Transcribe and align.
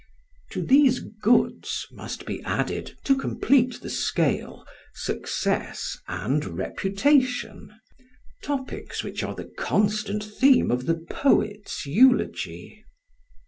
To 0.53 0.63
these 0.63 0.99
Goods 0.99 1.85
must 1.91 2.25
be 2.25 2.41
added, 2.41 2.97
to 3.03 3.15
complete 3.15 3.81
the 3.83 3.89
scale, 3.91 4.65
success 4.95 5.95
and 6.07 6.43
reputation, 6.57 7.71
topics 8.41 9.03
which 9.03 9.21
are 9.21 9.35
the 9.35 9.51
constant 9.59 10.23
theme 10.23 10.71
of 10.71 10.87
the 10.87 10.95
poets' 11.07 11.85
eulogy. 11.85 12.83